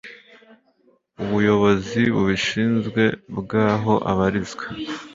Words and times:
ubuyobozi 1.23 2.01
bubishinzwe 2.13 3.03
bw'aho 3.37 3.93
abarizwa 4.11 4.65